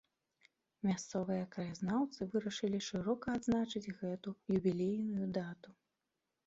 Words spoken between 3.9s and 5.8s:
гэту юбілейную дату.